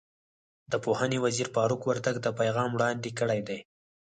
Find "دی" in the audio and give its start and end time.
3.47-3.59